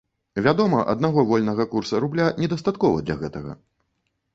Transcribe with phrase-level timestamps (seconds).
[0.47, 3.51] Вядома, аднаго вольнага курса рубля недастаткова для гэтага.